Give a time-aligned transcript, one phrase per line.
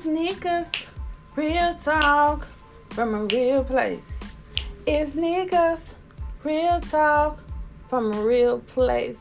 [0.00, 0.72] It's Nika's,
[1.36, 2.48] real talk
[2.88, 4.18] from a real place.
[4.86, 5.80] It's Nika's,
[6.42, 7.38] real talk
[7.90, 9.18] from a real place.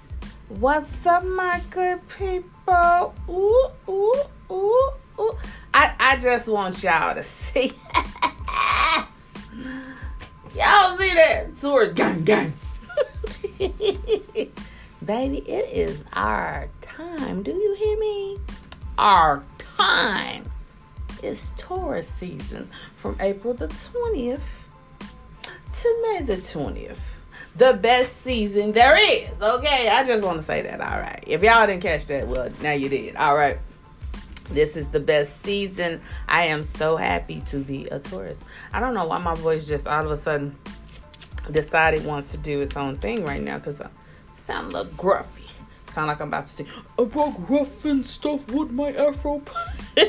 [0.48, 3.13] What's up, my good people?
[3.27, 5.38] Ooh, ooh, ooh, ooh.
[5.73, 7.73] I, I just want y'all to see.
[10.55, 11.49] y'all see that?
[11.55, 12.54] Swords gang gang.
[15.05, 17.43] Baby, it is our time.
[17.43, 18.38] Do you hear me?
[18.98, 19.43] Our
[19.77, 20.48] time.
[21.22, 24.41] It's Taurus season from April the 20th
[25.73, 26.98] to May the 20th.
[27.55, 29.41] The best season there is.
[29.41, 30.80] Okay, I just want to say that.
[30.80, 31.24] All right.
[31.27, 33.16] If y'all didn't catch that, well, now you did.
[33.16, 33.58] All right.
[34.50, 36.02] This is the best season.
[36.27, 38.38] I am so happy to be a Taurus.
[38.74, 40.58] I don't know why my voice just all of a sudden
[41.52, 43.90] decided wants to do its own thing right now because I
[44.34, 45.49] sound a little gruffy.
[45.93, 46.65] Sound like I'm about to say,
[46.98, 49.41] I got gruff and stuff with my afro.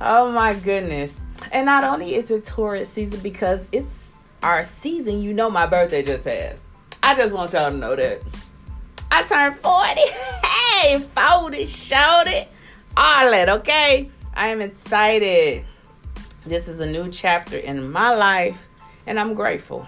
[0.00, 1.14] oh my goodness.
[1.52, 6.02] And not only is it Taurus season because it's our season, you know my birthday
[6.02, 6.62] just passed.
[7.02, 8.22] I just want y'all to know that.
[9.10, 10.00] I turned 40.
[10.80, 12.48] Hey, 40, showed it.
[12.96, 14.10] All that, okay?
[14.32, 15.66] I am excited.
[16.46, 18.58] This is a new chapter in my life,
[19.06, 19.86] and I'm grateful.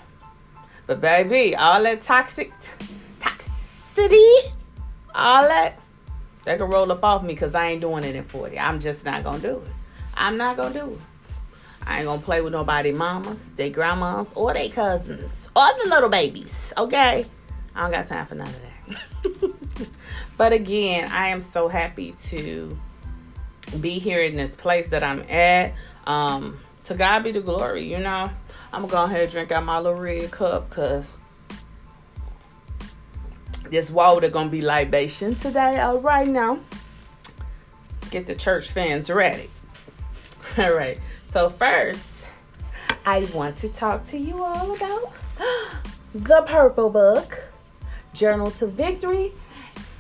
[0.87, 2.53] But baby, all that toxic
[3.93, 4.53] toxicity,
[5.15, 5.79] all that,
[6.45, 8.59] they can roll up off me because I ain't doing it in 40.
[8.59, 9.73] I'm just not gonna do it.
[10.15, 10.99] I'm not gonna do it.
[11.87, 16.09] I ain't gonna play with nobody mamas, they grandmas, or they cousins, or the little
[16.09, 16.73] babies.
[16.77, 17.27] Okay?
[17.75, 19.53] I don't got time for none of that.
[20.37, 22.79] but again, I am so happy to
[23.81, 25.75] be here in this place that I'm at.
[26.07, 28.31] Um, to God be the glory, you know.
[28.73, 31.07] I'm gonna go ahead and drink out my little red cup because
[33.73, 35.81] this water gonna be libation today.
[35.81, 36.59] All right now.
[38.11, 39.49] Get the church fans ready.
[40.59, 41.01] All right.
[41.33, 42.25] So first,
[43.07, 45.13] I want to talk to you all about
[46.15, 47.43] the Purple Book.
[48.13, 49.33] Journal to Victory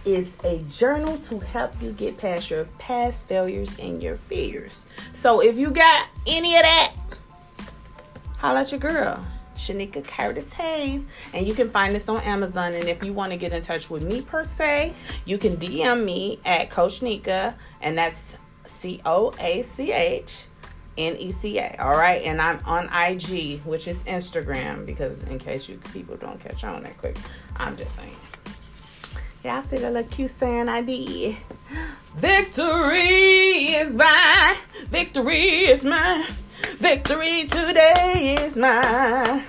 [0.04, 4.84] is a journal to help you get past your past failures and your fears.
[5.14, 6.92] So if you got any of that,
[8.36, 9.24] holla at your girl,
[9.56, 12.74] Shanika Curtis Hayes, and you can find this on Amazon.
[12.74, 16.04] And if you want to get in touch with me per se, you can DM
[16.04, 18.34] me at Coach Nika, and that's
[18.66, 20.46] C O A C H
[20.96, 21.76] N E C A.
[21.78, 26.40] All right, and I'm on IG, which is Instagram, because in case you people don't
[26.40, 27.16] catch on that quick,
[27.56, 28.16] I'm just saying.
[29.44, 31.36] Y'all see that little cute saying I did.
[32.14, 34.56] Victory is mine.
[34.88, 36.24] Victory is mine.
[36.82, 39.44] Victory today is mine.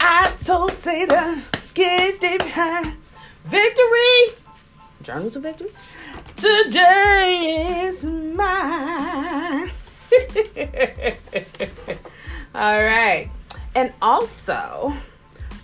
[0.00, 1.42] I told Satan,
[1.74, 2.96] get deep behind.
[3.44, 4.34] Victory.
[5.02, 5.68] Journal to victory.
[6.36, 9.70] Today is mine.
[12.54, 13.30] All right.
[13.74, 14.94] And also,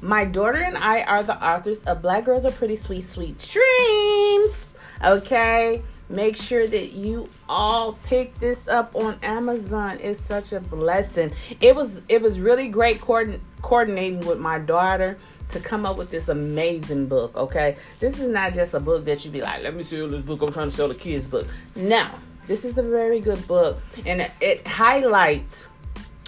[0.02, 4.74] my daughter and I are the authors of Black Girls Are Pretty Sweet, Sweet Dreams.
[5.02, 5.82] Okay.
[6.08, 9.98] Make sure that you all pick this up on Amazon.
[10.00, 11.32] It's such a blessing.
[11.60, 15.16] It was it was really great coordin- coordinating with my daughter
[15.50, 17.34] to come up with this amazing book.
[17.36, 20.22] Okay, this is not just a book that you be like, let me sell this
[20.22, 20.42] book.
[20.42, 21.46] I'm trying to sell the kids book.
[21.74, 22.06] No,
[22.46, 25.64] this is a very good book, and it, it highlights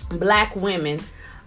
[0.08, 1.00] black women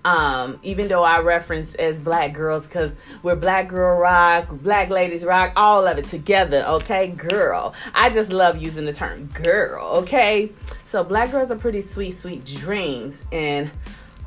[0.05, 5.25] um, even though I reference as black girls because we're black girl rock, black ladies
[5.25, 7.07] rock, all of it together, okay?
[7.07, 7.73] Girl.
[7.93, 10.51] I just love using the term girl, okay?
[10.85, 13.25] So, black girls are pretty sweet, sweet dreams.
[13.31, 13.71] And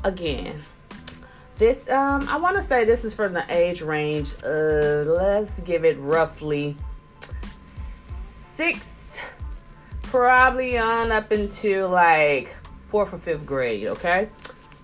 [0.03, 0.61] again,
[1.57, 5.85] this, um, I want to say this is from the age range, uh, let's give
[5.85, 6.77] it roughly
[7.63, 9.17] six,
[10.03, 12.55] probably on up into like
[12.89, 14.29] fourth or fifth grade, okay?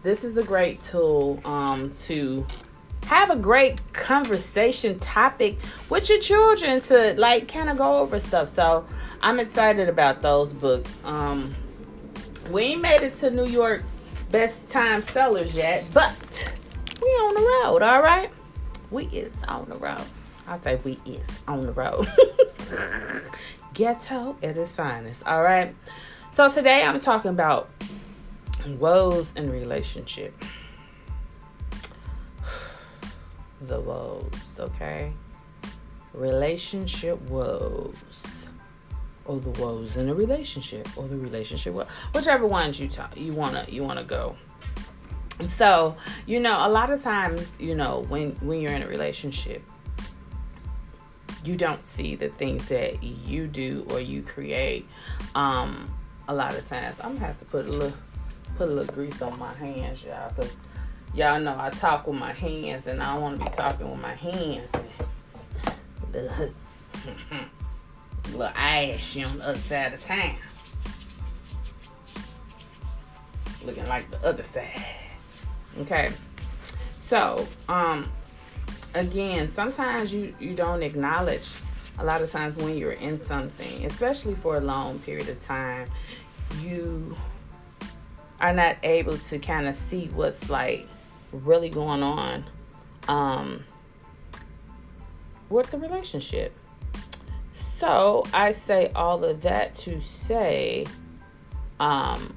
[0.04, 2.46] This is a great tool um, to
[3.06, 5.57] have a great conversation topic
[5.90, 8.48] with your children to like kind of go over stuff.
[8.48, 8.86] So
[9.22, 10.96] I'm excited about those books.
[11.04, 11.54] Um,
[12.50, 13.84] we made it to New York
[14.31, 16.56] best time sellers yet, but
[17.01, 18.30] we on the road, all right?
[18.92, 20.04] We is on the road.
[20.48, 22.12] I'll say we is on the road.
[23.74, 25.75] Ghetto at its finest, all right?
[26.34, 27.69] So today I'm talking about
[28.68, 30.34] woes in relationship.
[33.62, 35.14] the woes, okay?
[36.14, 38.50] Relationship woes.
[39.26, 41.76] Or the woes in a relationship, or the relationship,
[42.14, 44.36] whichever ones you talk, you wanna you wanna go.
[45.46, 45.96] So
[46.26, 49.62] you know, a lot of times, you know, when when you're in a relationship,
[51.44, 54.88] you don't see the things that you do or you create
[55.36, 55.90] um,
[56.28, 56.96] a lot of times.
[57.02, 57.94] I'm gonna have to put a little
[58.60, 60.52] put a little grease on my hands, y'all, cause
[61.16, 64.02] y'all know I talk with my hands, and I don't want to be talking with
[64.02, 64.70] my hands.
[64.74, 66.52] And the
[68.32, 70.36] little ash on the other side of town,
[73.64, 74.86] looking like the other side.
[75.78, 76.12] Okay,
[77.06, 78.12] so um,
[78.94, 81.48] again, sometimes you you don't acknowledge
[81.98, 85.90] a lot of times when you're in something, especially for a long period of time,
[86.62, 87.16] you
[88.41, 90.88] are not able to kind of see what's like
[91.31, 92.45] really going on
[93.07, 93.63] um,
[95.50, 96.53] with the relationship.
[97.80, 100.86] So I say all of that to say,
[101.80, 102.36] um,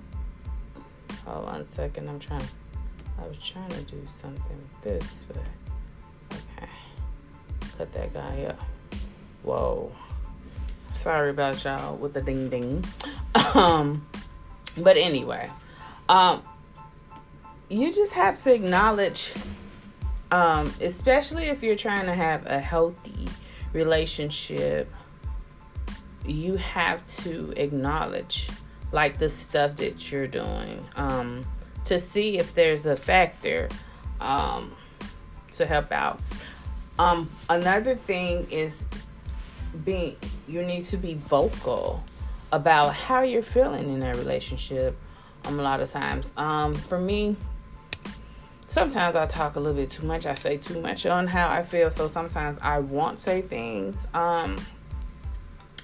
[1.24, 2.08] hold on a second.
[2.08, 2.46] I'm trying.
[3.20, 5.36] I was trying to do something with this, but
[6.32, 6.70] okay,
[7.76, 8.60] cut that guy up.
[9.42, 9.92] Whoa.
[11.02, 12.84] Sorry about y'all with the ding ding.
[13.54, 14.06] Um,
[14.78, 15.50] but anyway,
[16.12, 16.42] um,
[17.70, 19.32] you just have to acknowledge,
[20.30, 23.26] um, especially if you're trying to have a healthy
[23.72, 24.92] relationship,
[26.26, 28.50] you have to acknowledge
[28.92, 31.46] like the stuff that you're doing um,
[31.86, 33.70] to see if there's a factor
[34.20, 34.76] um,
[35.52, 36.20] to help out.
[36.98, 38.84] Um, another thing is
[39.86, 40.16] being
[40.46, 42.04] you need to be vocal
[42.52, 44.94] about how you're feeling in that relationship
[45.44, 46.32] um, a lot of times.
[46.36, 47.36] Um, for me
[48.72, 50.24] sometimes i talk a little bit too much.
[50.24, 51.90] I say too much on how i feel.
[51.90, 54.56] So sometimes i won't say things um,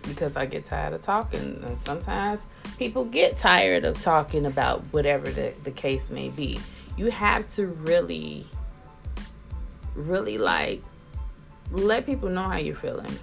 [0.04, 1.62] because i get tired of talking.
[1.66, 2.46] And sometimes
[2.78, 6.58] people get tired of talking about whatever the, the case may be.
[6.96, 8.46] You have to really
[9.94, 10.82] really like
[11.72, 13.18] let people know how you're feeling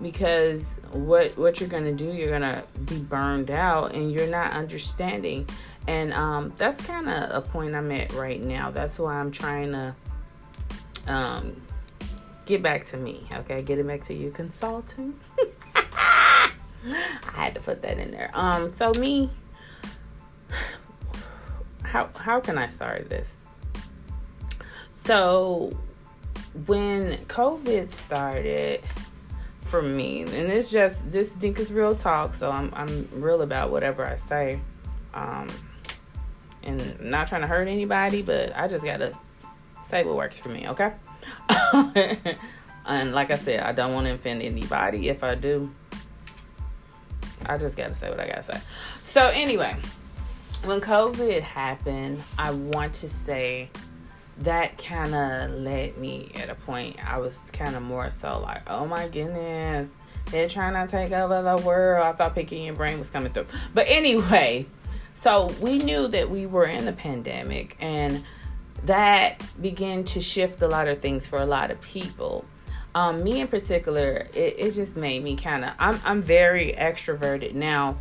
[0.00, 0.62] because
[0.92, 5.48] what what you're gonna do you're gonna be burned out and you're not understanding.
[5.88, 8.70] And um, that's kind of a point i'm at right now.
[8.70, 9.94] That's why i'm trying to
[11.06, 11.60] um,
[12.44, 13.62] get back to me okay?
[13.62, 16.50] Get it back to you consulting i
[17.32, 18.30] had to put that in there.
[18.34, 19.30] Um so me
[21.82, 23.36] how how can i start this?
[25.04, 25.76] So
[26.66, 28.82] when covid started
[29.66, 30.22] for me.
[30.22, 34.16] And it's just this think is real talk, so I'm I'm real about whatever I
[34.16, 34.60] say.
[35.14, 35.48] Um
[36.62, 39.16] and not trying to hurt anybody, but I just gotta
[39.88, 40.92] say what works for me, okay?
[42.86, 45.08] and like I said, I don't want to offend anybody.
[45.08, 45.72] If I do,
[47.44, 48.60] I just gotta say what I gotta say.
[49.04, 49.76] So anyway,
[50.64, 53.70] when COVID happened, I want to say
[54.38, 56.96] that kind of led me at a point.
[57.08, 59.88] I was kind of more so like, oh my goodness,
[60.26, 62.04] they're trying to take over the world.
[62.04, 63.46] I thought picking your brain was coming through.
[63.72, 64.66] But anyway,
[65.22, 68.24] so we knew that we were in the pandemic and
[68.84, 72.44] that began to shift a lot of things for a lot of people.
[72.94, 77.54] Um, me in particular, it, it just made me kind of, I'm, I'm very extroverted
[77.54, 77.96] now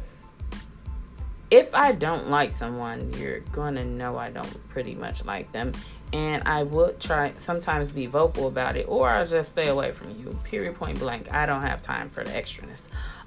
[1.51, 5.73] if I don't like someone, you're gonna know I don't pretty much like them
[6.13, 10.11] and I would try sometimes be vocal about it, or I'll just stay away from
[10.11, 10.37] you.
[10.43, 11.33] Period, point blank.
[11.33, 12.81] I don't have time for the extraness.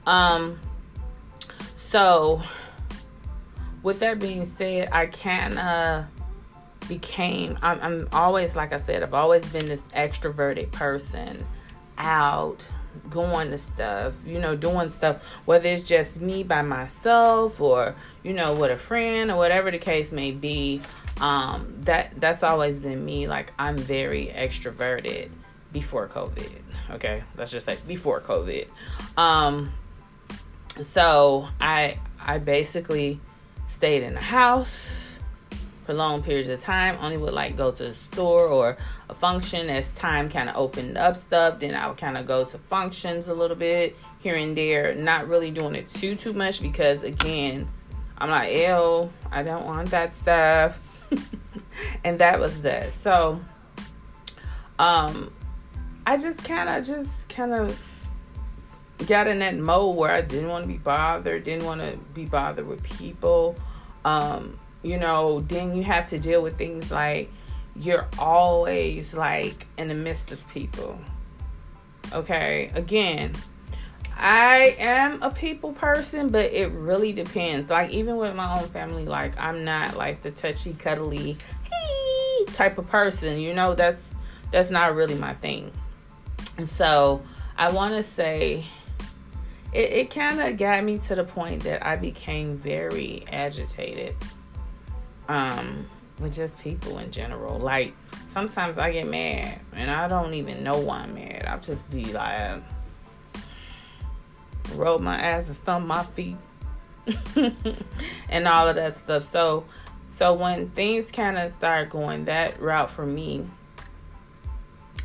[0.07, 0.59] Um,
[1.77, 2.43] so,
[3.83, 6.07] with that being said, I kind of
[6.89, 7.59] became.
[7.63, 9.03] I'm, I'm always like I said.
[9.03, 11.47] I've always been this extroverted person,
[11.99, 12.67] out
[13.11, 18.33] going to stuff, you know, doing stuff, whether it's just me by myself or, you
[18.33, 20.81] know, with a friend or whatever the case may be
[21.21, 23.27] um that that's always been me.
[23.27, 25.31] Like i'm very extroverted
[25.73, 27.23] before covid okay?
[27.37, 28.69] Let's just say before covid.
[29.17, 29.73] Um
[30.93, 33.21] so i i basically
[33.67, 35.08] stayed in the house
[35.89, 38.77] for long periods of time only would like go to the store or
[39.09, 42.45] a function as time kind of opened up stuff then i would kind of go
[42.45, 46.61] to functions a little bit here and there not really doing it too too much
[46.61, 47.67] because again
[48.19, 50.79] i'm like ew i don't want that stuff
[52.05, 52.93] and that was that.
[52.95, 53.41] So
[54.79, 55.33] um
[56.07, 57.81] I just kind of just kind of
[59.07, 62.25] got in that mode where I didn't want to be bothered, didn't want to be
[62.25, 63.57] bothered with people.
[64.05, 67.31] Um, you know, then you have to deal with things like
[67.77, 70.99] you're always like in the midst of people.
[72.13, 73.35] Okay, again,
[74.17, 77.71] I am a people person, but it really depends.
[77.71, 81.37] Like even with my own family, like I'm not like the touchy cuddly
[82.55, 83.41] type of person.
[83.41, 84.03] You know, that's
[84.51, 85.71] that's not really my thing.
[86.57, 87.23] And so
[87.57, 88.65] I want to say
[89.73, 94.17] it, it kind of got me to the point that I became very agitated
[95.29, 95.87] um,
[96.19, 97.59] with just people in general.
[97.59, 97.95] Like,
[98.33, 101.45] sometimes I get mad and I don't even know why I'm mad.
[101.47, 102.63] I'll just be like,
[104.75, 106.37] roll my ass and stomp my feet
[108.29, 109.31] and all of that stuff.
[109.31, 109.65] So,
[110.15, 113.47] so when things kind of start going that route for me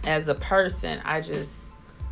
[0.03, 1.51] as a person, I just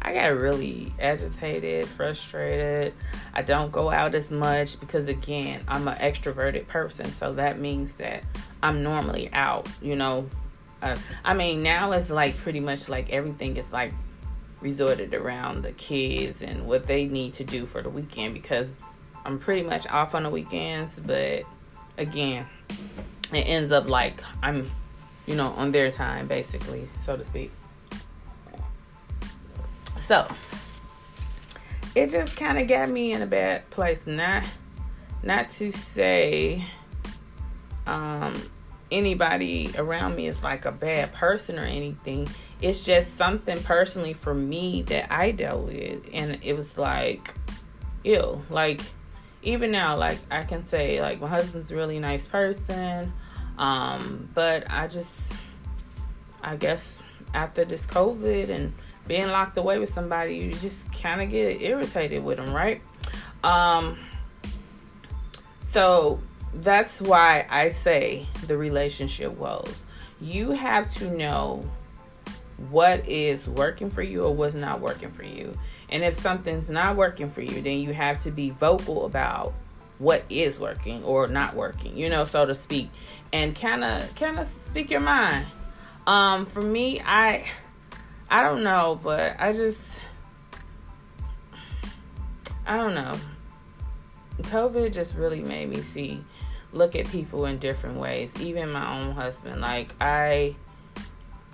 [0.02, 2.94] I got really agitated, frustrated.
[3.34, 7.06] I don't go out as much because, again, I'm an extroverted person.
[7.14, 8.24] So that means that
[8.64, 10.28] I'm normally out, you know.
[10.82, 13.94] Uh, I mean, now it's like pretty much like everything is like
[14.60, 18.70] resorted around the kids and what they need to do for the weekend because
[19.24, 21.00] I'm pretty much off on the weekends.
[21.00, 21.44] But
[22.00, 22.48] again,
[23.32, 24.70] it ends up like I'm,
[25.28, 27.52] you know, on their time, basically, so to speak.
[30.02, 30.28] So
[31.96, 34.02] it just kind of got me in a bad place.
[34.06, 34.46] Not
[35.24, 36.66] not to say
[37.86, 38.42] um,
[38.92, 42.28] anybody around me is like a bad person or anything.
[42.62, 47.34] It's just something personally for me that I dealt with, and it was like,
[48.04, 48.42] ew.
[48.50, 48.82] Like
[49.44, 53.12] even now, like I can say, like my husband's a really nice person,
[53.58, 55.12] um, but I just,
[56.42, 57.00] I guess
[57.34, 58.74] after this COVID and
[59.08, 62.82] being locked away with somebody, you just kind of get irritated with them, right?
[63.44, 63.98] Um,
[65.70, 66.20] so
[66.54, 69.74] that's why I say the relationship woes.
[70.20, 71.70] You have to know
[72.70, 75.58] what is working for you or what's not working for you.
[75.90, 79.54] And if something's not working for you, then you have to be vocal about
[79.98, 82.90] what is working or not working, you know, so to speak,
[83.34, 85.46] and kind of kind of speak your mind.
[86.08, 87.46] Um, for me, I
[88.32, 89.78] I don't know, but I just
[92.66, 93.14] I don't know.
[94.44, 96.24] COVID just really made me see
[96.72, 99.60] look at people in different ways, even my own husband.
[99.60, 100.56] Like I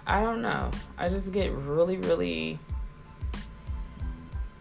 [0.05, 0.69] I don't know.
[0.99, 2.59] I just get really really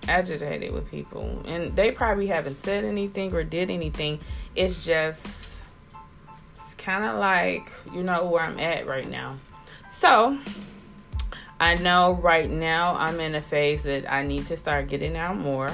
[0.08, 4.20] agitated with people and they probably haven't said anything or did anything.
[4.54, 5.26] It's just
[6.54, 9.36] it's kind of like, you know where I'm at right now.
[10.00, 10.38] So,
[11.58, 15.38] I know right now I'm in a phase that I need to start getting out
[15.38, 15.72] more.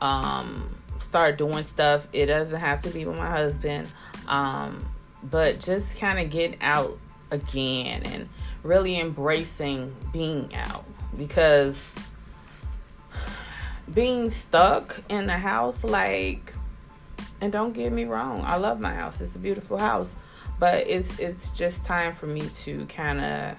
[0.00, 2.08] Um, start doing stuff.
[2.12, 3.88] It doesn't have to be with my husband.
[4.26, 4.86] Um,
[5.22, 6.98] but just kind of get out
[7.30, 8.28] again and
[8.62, 10.84] really embracing being out
[11.16, 11.90] because
[13.92, 16.52] being stuck in the house like
[17.40, 20.10] and don't get me wrong i love my house it's a beautiful house
[20.58, 23.56] but it's it's just time for me to kind of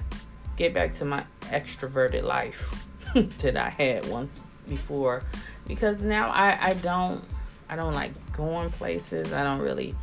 [0.61, 2.85] get back to my extroverted life
[3.39, 4.39] that I had once
[4.69, 5.23] before
[5.67, 7.23] because now I I don't
[7.67, 9.33] I don't like going places.
[9.33, 9.95] I don't really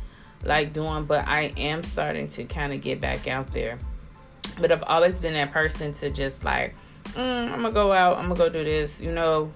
[0.43, 3.77] like doing, but I am starting to kind of get back out there.
[4.59, 6.75] But I've always been that person to just like,
[7.13, 9.51] mm, I'm gonna go out, I'm gonna go do this, you know,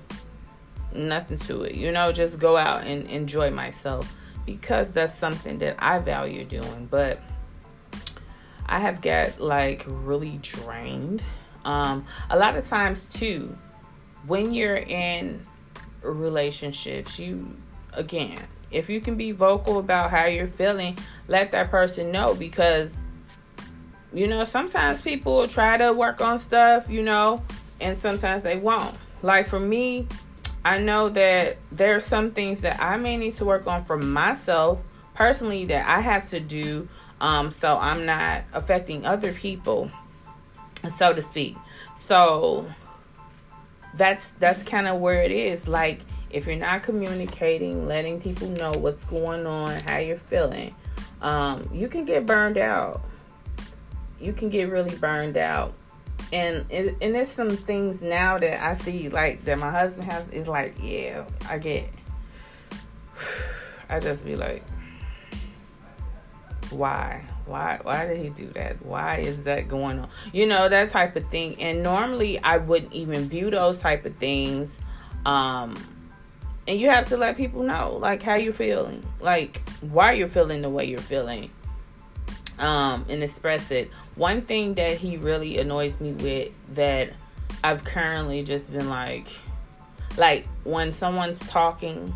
[0.94, 5.76] nothing to it, you know, just go out and enjoy myself because that's something that
[5.80, 6.88] I value doing.
[6.90, 7.20] But
[8.66, 11.22] I have got like really drained.
[11.66, 13.58] Um, a lot of times too,
[14.28, 15.46] when you're in
[16.02, 17.56] relationships, you
[17.94, 18.38] again,
[18.72, 22.94] if you can be vocal about how you're feeling, let that person know because
[24.14, 27.42] you know, sometimes people try to work on stuff, you know,
[27.82, 28.96] and sometimes they won't.
[29.24, 30.08] Like for me,
[30.64, 33.98] I know that there are some things that I may need to work on for
[33.98, 34.80] myself
[35.14, 36.88] personally that I have to do
[37.24, 39.90] um, so I'm not affecting other people,
[40.94, 41.56] so to speak.
[41.96, 42.68] So
[43.94, 45.66] that's that's kind of where it is.
[45.66, 46.02] Like
[46.32, 50.76] if you're not communicating, letting people know what's going on, how you're feeling,
[51.22, 53.02] um, you can get burned out.
[54.20, 55.74] You can get really burned out.
[56.34, 60.50] And and there's some things now that I see like that my husband has is
[60.50, 61.88] like, yeah, I get
[63.90, 64.62] I just be like,
[66.74, 67.24] why?
[67.46, 68.84] Why why did he do that?
[68.86, 70.10] Why is that going on?
[70.32, 71.62] You know that type of thing.
[71.62, 74.78] And normally i wouldn't even view those type of things
[75.26, 75.76] um
[76.68, 79.06] and you have to let people know like how you're feeling.
[79.20, 81.50] Like why you're feeling the way you're feeling
[82.60, 83.90] um and express it.
[84.16, 87.14] One thing that he really annoys me with that
[87.64, 89.28] i've currently just been like
[90.18, 92.14] like when someone's talking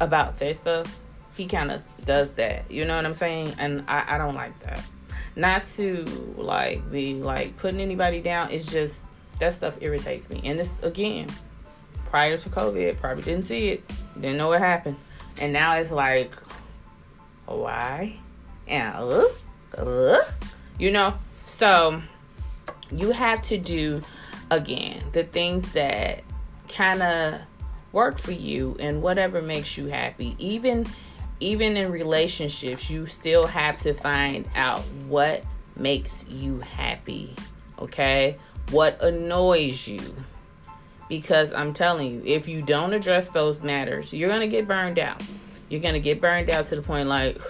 [0.00, 0.98] about their stuff
[1.36, 2.70] he kind of does that.
[2.70, 3.54] You know what I'm saying?
[3.58, 4.82] And I, I don't like that.
[5.36, 6.04] Not to
[6.36, 8.50] like be like putting anybody down.
[8.50, 8.94] It's just
[9.38, 10.40] that stuff irritates me.
[10.44, 11.28] And it's again,
[12.06, 14.96] prior to COVID, probably didn't see it, didn't know what happened.
[15.38, 16.34] And now it's like,
[17.44, 18.18] why?
[18.66, 19.28] And uh,
[19.76, 20.24] uh,
[20.78, 22.00] you know, so
[22.90, 24.02] you have to do
[24.50, 26.22] again the things that
[26.68, 27.40] kind of
[27.92, 30.34] work for you and whatever makes you happy.
[30.38, 30.86] Even
[31.40, 35.44] even in relationships, you still have to find out what
[35.76, 37.34] makes you happy.
[37.78, 38.36] Okay?
[38.70, 40.00] What annoys you?
[41.08, 44.98] Because I'm telling you, if you don't address those matters, you're going to get burned
[44.98, 45.22] out.
[45.68, 47.40] You're going to get burned out to the point like,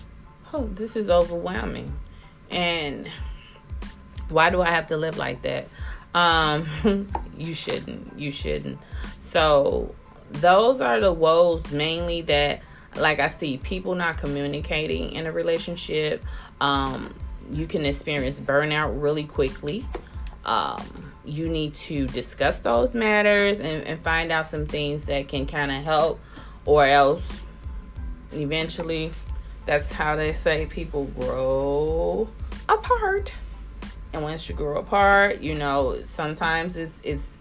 [0.52, 1.94] oh, this is overwhelming.
[2.50, 3.08] And
[4.28, 5.68] why do I have to live like that?
[6.14, 8.18] Um, you shouldn't.
[8.18, 8.78] You shouldn't.
[9.30, 9.94] So,
[10.32, 12.62] those are the woes mainly that
[12.98, 16.24] like I see people not communicating in a relationship.
[16.60, 17.14] Um,
[17.50, 19.86] you can experience burnout really quickly.
[20.44, 25.46] Um, you need to discuss those matters and, and find out some things that can
[25.46, 26.20] kind of help,
[26.64, 27.42] or else
[28.32, 29.10] eventually,
[29.66, 32.28] that's how they say people grow
[32.68, 33.32] apart.
[34.12, 37.32] And once you grow apart, you know, sometimes it's it's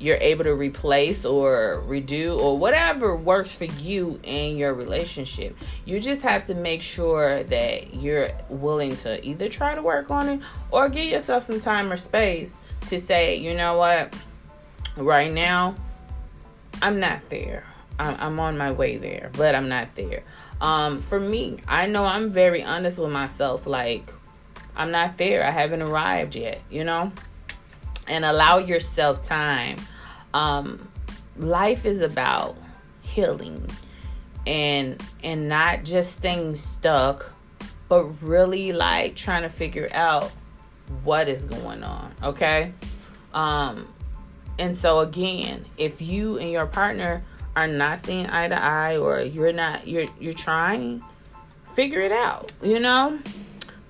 [0.00, 5.54] you're able to replace or redo or whatever works for you in your relationship.
[5.84, 10.28] You just have to make sure that you're willing to either try to work on
[10.28, 10.40] it
[10.70, 12.56] or give yourself some time or space
[12.88, 14.16] to say, you know what,
[14.96, 15.76] right now,
[16.80, 17.66] I'm not there.
[17.98, 20.22] I'm, on my way there, but I'm not there.
[20.62, 23.66] Um, for me, I know I'm very honest with myself.
[23.66, 24.10] Like,
[24.74, 25.44] I'm not there.
[25.44, 27.12] I haven't arrived yet, you know?
[28.10, 29.76] And allow yourself time.
[30.34, 30.88] Um,
[31.36, 32.56] life is about
[33.00, 33.66] healing
[34.46, 37.32] and and not just staying stuck,
[37.88, 40.30] but really like trying to figure out
[41.04, 42.12] what is going on.
[42.22, 42.72] Okay.
[43.32, 43.86] Um,
[44.58, 47.22] and so again, if you and your partner
[47.56, 51.02] are not seeing eye to eye, or you're not you're you're trying,
[51.74, 52.52] figure it out.
[52.62, 53.18] You know.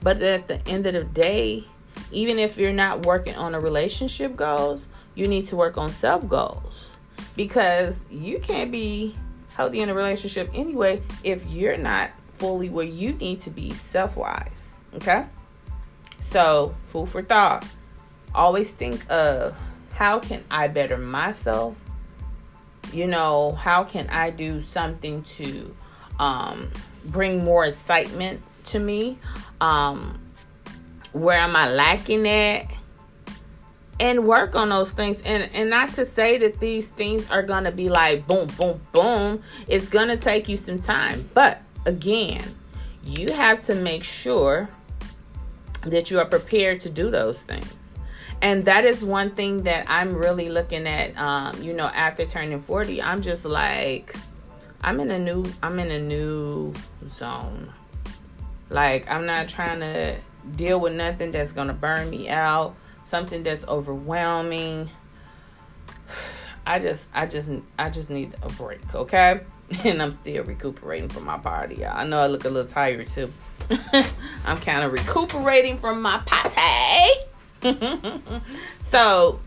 [0.03, 1.67] But at the end of the day,
[2.13, 6.29] even if you're not working on a relationship goals, you need to work on self
[6.29, 6.97] goals
[7.37, 9.15] because you can't be
[9.55, 14.17] healthy in a relationship anyway if you're not fully where you need to be self
[14.17, 14.81] wise.
[14.95, 15.27] Okay?
[16.31, 17.67] So, food for thought.
[18.35, 19.55] Always think of
[19.93, 21.77] how can I better myself?
[22.93, 25.75] You know, how can I do something to
[26.19, 26.71] um,
[27.05, 29.19] bring more excitement to me?
[29.61, 30.19] Um,
[31.13, 32.67] where am I lacking at?
[33.99, 35.21] And work on those things.
[35.25, 39.43] And and not to say that these things are gonna be like boom, boom, boom.
[39.69, 41.29] It's gonna take you some time.
[41.35, 42.43] But again,
[43.05, 44.69] you have to make sure
[45.83, 47.75] that you are prepared to do those things.
[48.43, 51.17] And that is one thing that I'm really looking at.
[51.19, 54.17] Um, you know, after turning 40, I'm just like,
[54.83, 56.73] I'm in a new, I'm in a new
[57.13, 57.71] zone.
[58.71, 60.17] Like, I'm not trying to
[60.57, 62.75] deal with nothing that's gonna burn me out,
[63.05, 64.91] something that's overwhelming.
[66.67, 69.41] I just I just I just need a break, okay?
[69.85, 71.87] And I'm still recuperating from my party.
[71.87, 73.33] I know I look a little tired too.
[74.45, 77.11] I'm kind of recuperating from my party.
[78.83, 79.39] so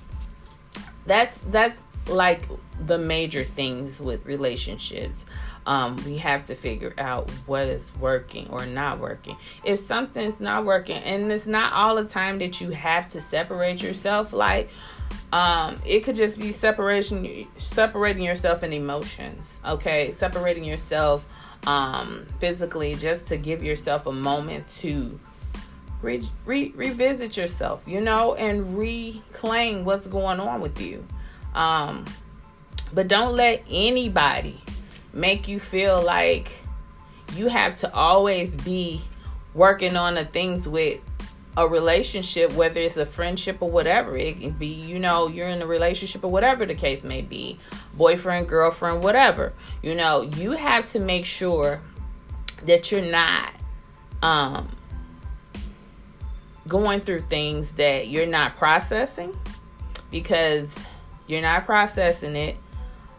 [1.05, 1.77] that's that's
[2.07, 2.47] like
[2.85, 5.25] the major things with relationships
[5.65, 9.37] um, we have to figure out what is working or not working.
[9.63, 13.81] If something's not working, and it's not all the time that you have to separate
[13.81, 14.69] yourself, like
[15.31, 19.59] um, it could just be separation, separating yourself in emotions.
[19.65, 21.25] Okay, separating yourself
[21.65, 25.19] um, physically, just to give yourself a moment to
[26.01, 31.05] re- re- revisit yourself, you know, and reclaim what's going on with you.
[31.55, 32.05] Um,
[32.93, 34.61] but don't let anybody
[35.13, 36.51] make you feel like
[37.35, 39.01] you have to always be
[39.53, 40.99] working on the things with
[41.55, 44.17] a relationship, whether it's a friendship or whatever.
[44.17, 47.59] It can be, you know, you're in a relationship or whatever the case may be
[47.93, 49.53] boyfriend, girlfriend, whatever.
[49.81, 51.81] You know, you have to make sure
[52.63, 53.53] that you're not
[54.23, 54.75] um,
[56.67, 59.37] going through things that you're not processing
[60.09, 60.73] because
[61.27, 62.57] you're not processing it.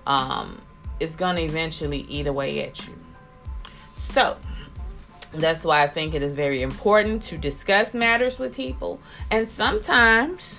[0.06, 0.60] Um,
[1.04, 2.94] it's going to eventually eat away at you.
[4.12, 4.36] So,
[5.32, 9.00] that's why I think it is very important to discuss matters with people.
[9.30, 10.58] And sometimes,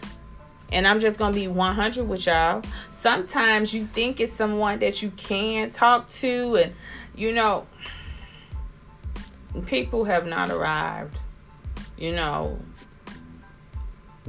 [0.72, 5.02] and I'm just going to be 100 with y'all, sometimes you think it's someone that
[5.02, 6.76] you can talk to, and
[7.16, 7.66] you know,
[9.66, 11.18] people have not arrived.
[11.98, 12.60] You know,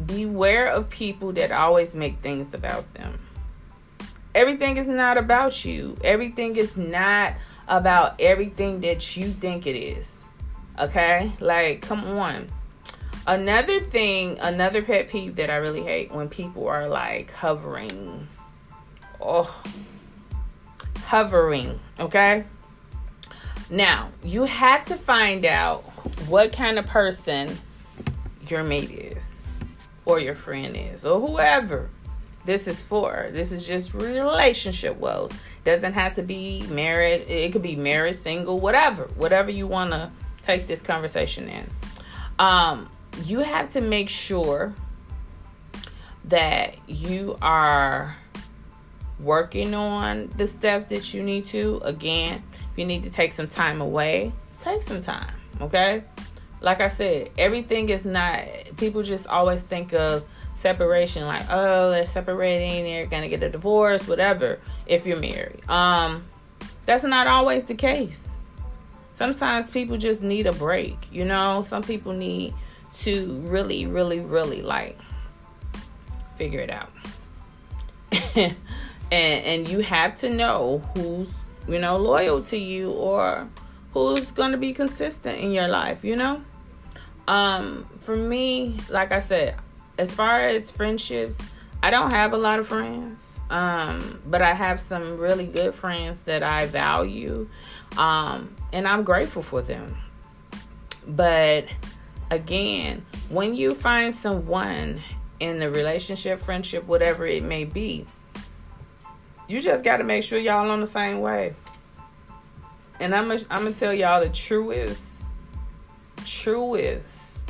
[0.07, 3.19] beware of people that always make things about them
[4.37, 5.97] everything is not about you.
[6.05, 7.35] Everything is not
[7.67, 10.19] about everything that you think it is.
[10.79, 11.33] Okay?
[11.41, 12.49] Like, come on.
[13.27, 18.29] Another thing, another pet peeve that I really hate when people are like hovering.
[19.21, 19.63] Oh,
[21.07, 21.81] hovering.
[21.99, 22.45] Okay?
[23.71, 25.83] Now, you have to find out
[26.29, 27.59] what kind of person
[28.49, 29.49] your mate is,
[30.05, 31.91] or your friend is, or whoever
[32.47, 33.29] this is for.
[33.33, 35.33] This is just relationship woes.
[35.65, 37.29] Doesn't have to be married.
[37.29, 39.05] It could be married, single, whatever.
[39.17, 40.11] Whatever you want to
[40.43, 41.69] take this conversation in.
[42.39, 42.89] Um,
[43.25, 44.75] you have to make sure
[46.25, 48.17] that you are
[49.19, 51.81] working on the steps that you need to.
[51.85, 56.05] Again, if you need to take some time away, take some time, okay?
[56.61, 58.45] Like I said, everything is not,
[58.77, 60.25] people just always think of
[60.57, 65.69] separation like, oh, they're separating, they're gonna get a divorce, whatever, if you're married.
[65.69, 66.25] Um,
[66.87, 68.39] that's not always the case.
[69.13, 71.63] Sometimes people just need a break, you know?
[71.63, 72.55] Some people need
[72.99, 74.99] to really, really, really like
[76.37, 76.91] figure it out.
[78.37, 78.55] and
[79.11, 81.33] and you have to know who's,
[81.67, 83.49] you know, loyal to you or
[83.93, 86.43] who's gonna be consistent in your life, you know?
[87.27, 89.57] Um, for me, like I said,
[89.99, 91.39] as far as friendships,
[91.83, 93.41] I don't have a lot of friends.
[93.49, 97.49] Um, but I have some really good friends that I value.
[97.97, 99.97] Um, and I'm grateful for them.
[101.07, 101.67] But
[102.31, 105.01] again, when you find someone
[105.39, 108.07] in the relationship, friendship, whatever it may be,
[109.49, 111.55] you just got to make sure y'all on the same way.
[112.99, 115.23] And I'm gonna, I'm gonna tell y'all the truest,
[116.25, 117.45] truest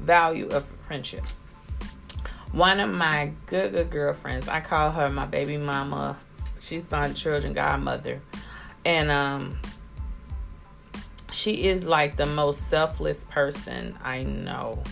[0.00, 1.24] value of friendship.
[2.52, 6.16] One of my good, good girlfriends, I call her my baby mama.
[6.58, 8.20] She's my children godmother.
[8.84, 9.58] And um,
[11.30, 14.82] she is like the most selfless person I know.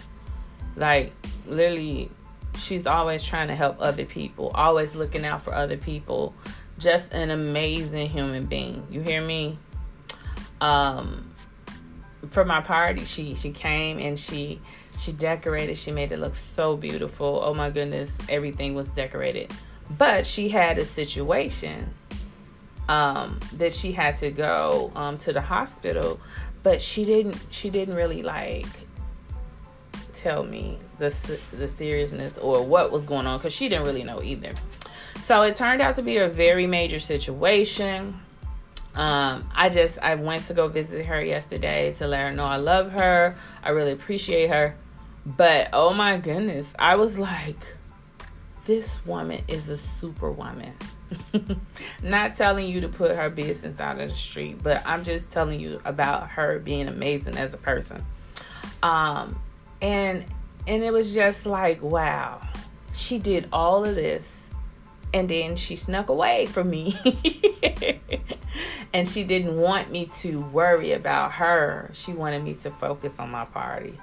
[0.77, 1.13] Like
[1.47, 2.11] literally
[2.59, 6.35] she's always trying to help other people, always looking out for other people.
[6.79, 8.87] Just an amazing human being.
[8.91, 9.59] You hear me?
[10.61, 11.33] Um
[12.31, 14.61] for my party, she she came and she
[14.99, 15.77] she decorated.
[15.77, 17.41] She made it look so beautiful.
[17.45, 19.53] Oh my goodness, everything was decorated.
[19.99, 21.93] But she had a situation
[22.89, 26.21] um, that she had to go um, to the hospital,
[26.63, 27.39] but she didn't.
[27.51, 28.67] She didn't really like
[30.13, 34.23] tell me the the seriousness or what was going on because she didn't really know
[34.23, 34.53] either.
[35.25, 38.21] So it turned out to be a very major situation.
[38.95, 42.57] Um, I just I went to go visit her yesterday to let her know I
[42.57, 43.37] love her.
[43.63, 44.75] I really appreciate her.
[45.27, 47.59] But oh my goodness, I was like,
[48.65, 50.75] this woman is a superwoman.
[52.03, 55.59] Not telling you to put her business out of the street, but I'm just telling
[55.59, 58.05] you about her being amazing as a person.
[58.85, 59.41] Um,
[59.83, 60.25] and
[60.69, 62.41] and it was just like, wow,
[62.95, 64.49] she did all of this,
[65.13, 66.97] and then she snuck away from me,
[68.95, 71.91] and she didn't want me to worry about her.
[71.95, 73.99] She wanted me to focus on my party.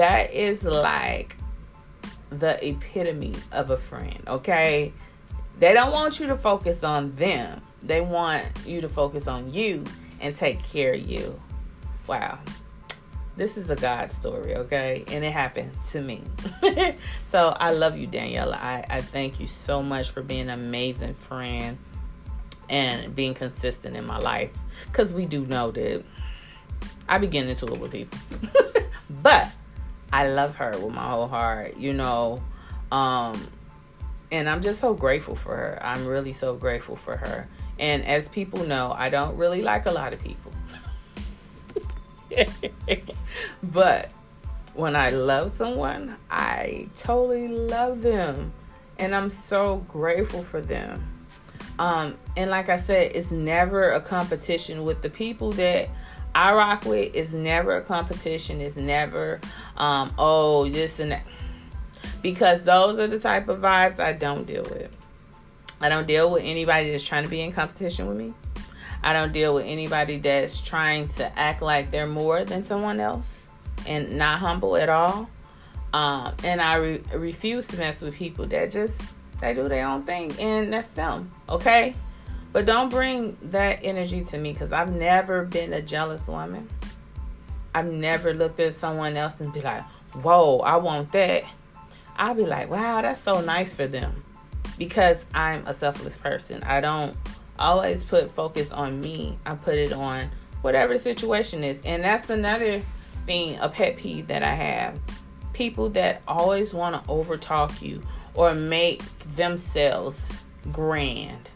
[0.00, 1.36] That is like
[2.30, 4.94] the epitome of a friend, okay?
[5.58, 7.60] They don't want you to focus on them.
[7.82, 9.84] They want you to focus on you
[10.18, 11.38] and take care of you.
[12.06, 12.38] Wow.
[13.36, 15.04] This is a God story, okay?
[15.08, 16.22] And it happened to me.
[17.26, 18.54] so I love you, Daniela.
[18.54, 21.76] I, I thank you so much for being an amazing friend
[22.70, 24.52] and being consistent in my life.
[24.86, 26.02] Because we do know that
[27.06, 28.18] I be getting into it with people.
[29.22, 29.52] but
[30.12, 32.42] I love her with my whole heart, you know.
[32.90, 33.48] Um,
[34.32, 35.78] and I'm just so grateful for her.
[35.82, 37.48] I'm really so grateful for her.
[37.78, 40.52] And as people know, I don't really like a lot of people.
[43.62, 44.10] but
[44.74, 48.52] when I love someone, I totally love them.
[48.98, 51.06] And I'm so grateful for them.
[51.78, 55.88] Um, and like I said, it's never a competition with the people that
[56.34, 58.60] I rock with is never a competition.
[58.60, 59.40] It's never,
[59.76, 61.26] um, oh, this and that.
[62.22, 64.90] Because those are the type of vibes I don't deal with.
[65.80, 68.34] I don't deal with anybody that's trying to be in competition with me.
[69.02, 73.46] I don't deal with anybody that's trying to act like they're more than someone else
[73.86, 75.28] and not humble at all.
[75.92, 79.00] Um, and I re- refuse to mess with people that just
[79.40, 81.30] they do their own thing and that's them.
[81.48, 81.94] Okay.
[82.52, 86.68] But don't bring that energy to me because I've never been a jealous woman.
[87.74, 89.84] I've never looked at someone else and be like,
[90.22, 91.44] whoa, I want that.
[92.16, 94.24] I'll be like, wow, that's so nice for them.
[94.80, 96.62] because I'm a selfless person.
[96.62, 97.14] I don't
[97.58, 99.38] always put focus on me.
[99.44, 100.30] I put it on
[100.62, 101.78] whatever the situation is.
[101.84, 102.82] And that's another
[103.26, 104.98] thing, a pet peeve that I have.
[105.52, 109.02] People that always want to overtalk you or make
[109.36, 110.30] themselves
[110.72, 111.50] grand.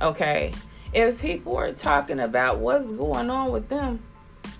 [0.00, 0.52] Okay?
[0.92, 4.00] If people are talking about what's going on with them,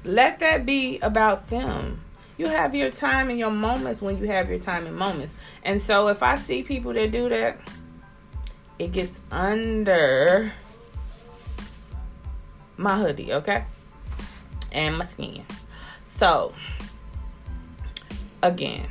[0.04, 2.00] let that be about them.
[2.38, 5.34] You have your time and your moments when you have your time and moments.
[5.62, 7.58] And so if I see people that do that,
[8.78, 10.52] it gets under
[12.76, 13.64] my hoodie, okay?
[14.72, 15.44] And my skin.
[16.16, 16.54] So,
[18.42, 18.88] again,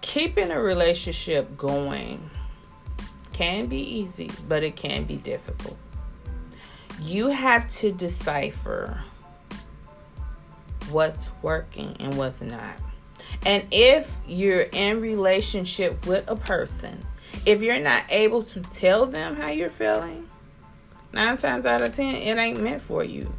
[0.00, 2.30] keeping a relationship going
[3.38, 5.76] can be easy, but it can be difficult.
[7.00, 9.00] You have to decipher
[10.90, 12.74] what's working and what's not.
[13.46, 17.06] And if you're in relationship with a person,
[17.46, 20.28] if you're not able to tell them how you're feeling,
[21.12, 23.32] nine times out of ten, it ain't meant for you.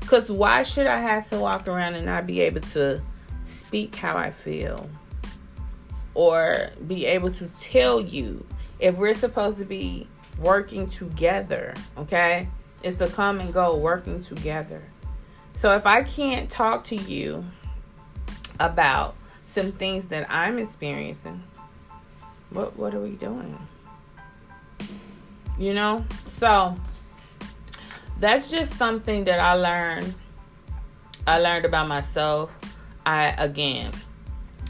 [0.00, 3.00] Because why should I have to walk around and not be able to
[3.44, 4.90] speak how I feel?
[6.14, 8.44] Or be able to tell you
[8.84, 10.06] if we're supposed to be
[10.38, 12.46] working together, okay?
[12.82, 14.82] It's come and go working together.
[15.54, 17.46] So if I can't talk to you
[18.60, 19.16] about
[19.46, 21.42] some things that I'm experiencing,
[22.50, 23.58] what what are we doing?
[25.58, 26.04] You know?
[26.26, 26.76] So
[28.20, 30.14] that's just something that I learned.
[31.26, 32.52] I learned about myself.
[33.06, 33.92] I again,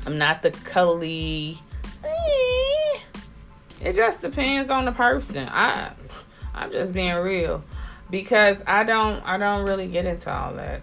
[0.06, 1.58] I'm not the cuddly.
[3.80, 5.48] It just depends on the person.
[5.50, 5.90] I
[6.54, 7.64] I'm just being real
[8.10, 10.82] because I don't I don't really get into all that.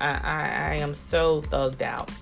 [0.00, 2.10] I I, I am so thugged out.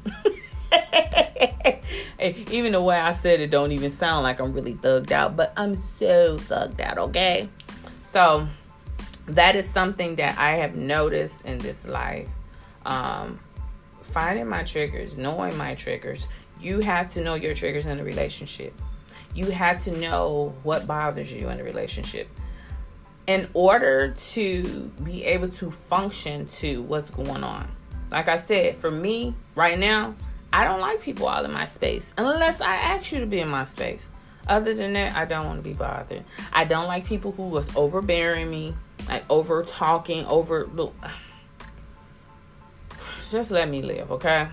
[2.51, 5.53] even the way I said it don't even sound like I'm really thugged out, but
[5.57, 7.49] I'm so thugged out, okay?
[8.05, 8.49] So
[9.27, 12.29] that is something that I have noticed in this life.
[12.85, 13.39] Um,
[14.13, 16.27] finding my triggers, knowing my triggers.
[16.61, 18.75] You have to know your triggers in a relationship.
[19.35, 22.29] You had to know what bothers you in a relationship
[23.27, 27.71] in order to be able to function to what's going on.
[28.11, 30.15] Like I said, for me right now,
[30.53, 33.49] I don't like people all in my space unless I ask you to be in
[33.49, 34.09] my space.
[34.49, 36.25] Other than that, I don't want to be bothered.
[36.53, 38.75] I don't like people who was overbearing me,
[39.09, 40.69] like over talking, over.
[43.31, 44.49] Just let me live, okay?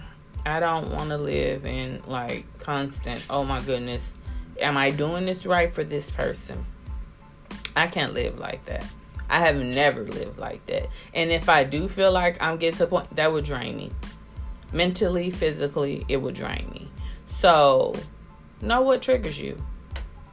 [0.45, 4.03] I don't want to live in like constant, oh my goodness,
[4.61, 6.65] am I doing this right for this person?
[7.75, 8.85] I can't live like that.
[9.29, 10.89] I have never lived like that.
[11.13, 13.91] And if I do feel like I'm getting to a point, that would drain me.
[14.73, 16.91] Mentally, physically, it would drain me.
[17.27, 17.95] So,
[18.61, 19.61] know what triggers you.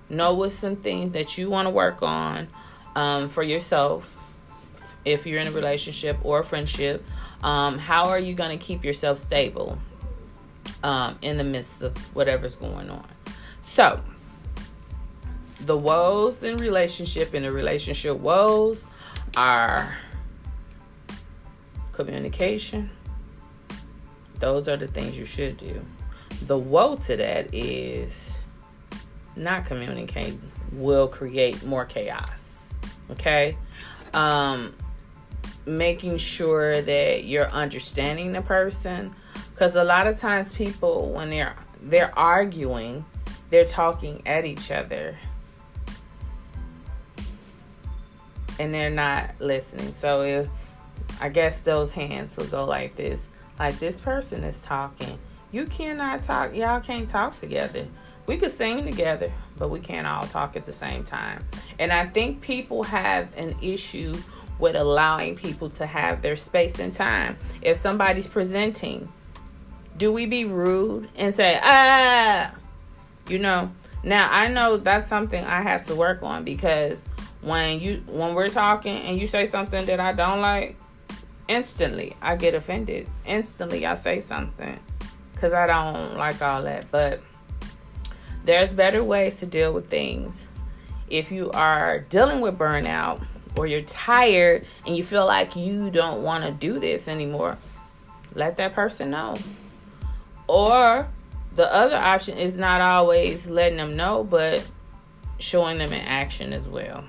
[0.08, 2.48] Know what some things that you want to work on
[2.94, 4.10] um, for yourself
[5.04, 7.04] if you're in a relationship or a friendship.
[7.42, 9.78] Um, how are you going to keep yourself stable
[10.82, 13.06] um, in the midst of whatever's going on?
[13.62, 14.00] So,
[15.66, 18.86] the woes in relationship and the relationship woes
[19.36, 19.96] are
[21.92, 22.88] communication.
[24.38, 25.84] Those are the things you should do.
[26.46, 28.38] The woe to that is
[29.34, 30.40] not communicating
[30.72, 32.74] will create more chaos.
[33.10, 33.56] Okay?
[34.14, 34.74] Um
[35.66, 39.12] making sure that you're understanding the person
[39.56, 43.04] cuz a lot of times people when they're they're arguing,
[43.50, 45.16] they're talking at each other
[48.58, 49.92] and they're not listening.
[50.00, 50.48] So if
[51.20, 53.28] I guess those hands will go like this.
[53.58, 55.18] Like this person is talking.
[55.52, 56.54] You cannot talk.
[56.54, 57.86] Y'all can't talk together.
[58.26, 61.44] We could sing together, but we can't all talk at the same time.
[61.78, 64.14] And I think people have an issue
[64.58, 67.38] with allowing people to have their space and time.
[67.62, 69.10] If somebody's presenting,
[69.96, 72.52] do we be rude and say, ah,
[73.28, 73.70] you know?
[74.02, 77.04] Now, I know that's something I have to work on because
[77.40, 80.76] when you when we're talking and you say something that I don't like,
[81.48, 83.08] instantly I get offended.
[83.24, 84.78] Instantly I say something
[85.36, 86.90] cuz I don't like all that.
[86.90, 87.20] But
[88.44, 90.46] there's better ways to deal with things.
[91.08, 93.24] If you are dealing with burnout
[93.56, 97.58] or you're tired and you feel like you don't want to do this anymore,
[98.34, 99.36] let that person know.
[100.46, 101.08] Or
[101.56, 104.66] the other option is not always letting them know, but
[105.38, 107.04] showing them in action as well.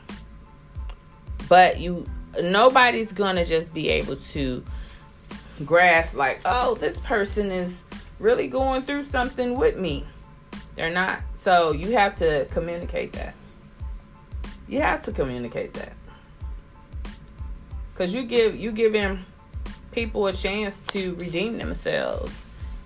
[1.50, 2.06] But you
[2.42, 4.64] nobody's gonna just be able to
[5.66, 7.84] grasp like, oh, this person is
[8.20, 10.06] really going through something with me.
[10.76, 11.22] They're not.
[11.36, 13.34] So you have to communicate that.
[14.68, 15.94] You have to communicate that.
[17.96, 19.26] Cause you give you giving
[19.92, 22.40] people a chance to redeem themselves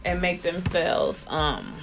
[0.05, 1.73] and make themselves um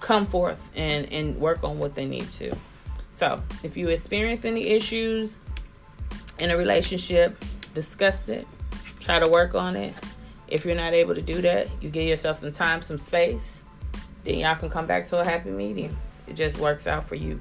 [0.00, 2.56] come forth and and work on what they need to.
[3.18, 5.38] So, if you experience any issues
[6.38, 8.46] in a relationship, discuss it.
[9.00, 9.92] Try to work on it.
[10.46, 13.64] If you're not able to do that, you give yourself some time, some space.
[14.22, 15.96] Then y'all can come back to a happy medium.
[16.28, 17.40] It just works out for you.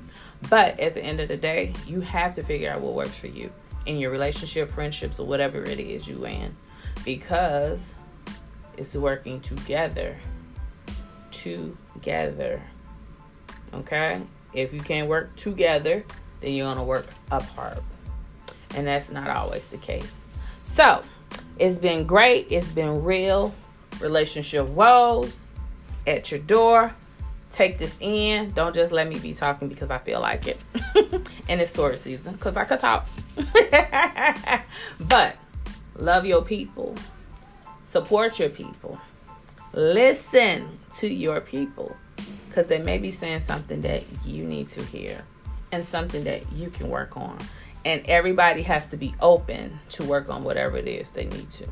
[0.50, 3.28] But at the end of the day, you have to figure out what works for
[3.28, 3.52] you
[3.86, 6.58] in your relationship, friendships, or whatever it is you in.
[7.06, 7.94] Because
[8.78, 10.18] it's working together.
[11.30, 12.64] Together.
[13.76, 14.24] Okay?
[14.54, 16.04] If you can't work together,
[16.42, 17.84] then you're going to work apart.
[18.76, 20.22] And that's not always the case.
[20.64, 21.04] So,
[21.60, 22.48] it's been great.
[22.50, 23.54] It's been real.
[24.00, 25.50] Relationship woes
[26.06, 26.94] at your door.
[27.52, 28.52] Take this in.
[28.52, 30.64] Don't just let me be talking because I feel like it.
[31.50, 33.08] and it's tourist season because I could talk.
[35.00, 35.38] but
[35.96, 36.96] love your people.
[37.86, 39.00] Support your people.
[39.74, 41.96] Listen to your people
[42.58, 45.24] because they may be saying something that you need to hear
[45.72, 47.38] and something that you can work on.
[47.86, 51.68] And everybody has to be open to work on whatever it is they need to.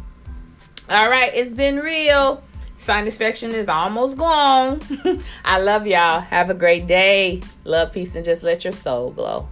[0.91, 2.43] All right, it's been real.
[2.77, 4.79] Sinus infection is almost gone.
[5.45, 6.19] I love y'all.
[6.19, 7.41] Have a great day.
[7.63, 9.49] Love, peace, and just let your soul glow.